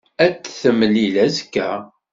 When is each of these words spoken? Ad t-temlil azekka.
Ad 0.25 0.33
t-temlil 0.43 1.15
azekka. 1.25 1.69